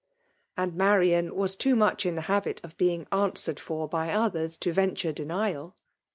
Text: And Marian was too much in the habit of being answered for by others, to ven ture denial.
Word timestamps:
And 0.57 0.73
Marian 0.73 1.35
was 1.35 1.53
too 1.55 1.75
much 1.75 2.07
in 2.07 2.15
the 2.15 2.23
habit 2.23 2.59
of 2.63 2.75
being 2.75 3.05
answered 3.11 3.59
for 3.59 3.87
by 3.87 4.11
others, 4.11 4.57
to 4.57 4.73
ven 4.73 4.95
ture 4.95 5.11
denial. 5.13 5.75